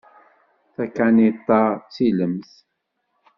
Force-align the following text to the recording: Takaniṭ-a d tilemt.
Takaniṭ-a 0.75 1.61
d 1.75 1.81
tilemt. 1.93 2.49